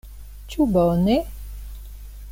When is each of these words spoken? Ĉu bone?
Ĉu 0.53 0.67
bone? 0.77 1.19